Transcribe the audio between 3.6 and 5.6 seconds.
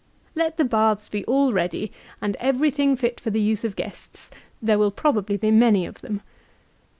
of guests. There will probably be